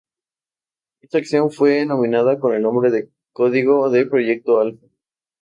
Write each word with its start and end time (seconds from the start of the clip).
Esta 1.01 1.19
acción 1.19 1.51
fue 1.51 1.73
denominada 1.73 2.39
con 2.39 2.55
el 2.55 2.63
nombre 2.63 2.89
en 2.89 3.11
código 3.33 3.91
de 3.91 4.07
"Proyecto 4.07 4.59
Alfa". 4.59 4.87